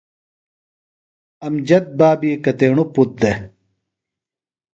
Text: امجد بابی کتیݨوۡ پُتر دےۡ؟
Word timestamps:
امجد 1.45 1.85
بابی 1.97 2.31
کتیݨوۡ 2.43 2.89
پُتر 2.93 3.11
دےۡ؟ 3.21 3.37